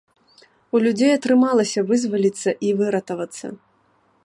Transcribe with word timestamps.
У 0.77 0.79
людзей 0.85 1.11
атрымалася 1.17 1.85
вызваліцца 1.91 2.49
і 2.69 2.75
выратавацца. 2.83 3.47